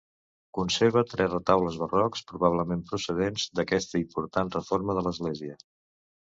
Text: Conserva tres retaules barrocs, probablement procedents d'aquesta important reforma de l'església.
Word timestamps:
Conserva 0.57 1.03
tres 1.11 1.29
retaules 1.33 1.77
barrocs, 1.81 2.25
probablement 2.33 2.83
procedents 2.89 3.47
d'aquesta 3.61 4.03
important 4.03 4.53
reforma 4.59 5.01
de 5.01 5.09
l'església. 5.11 5.63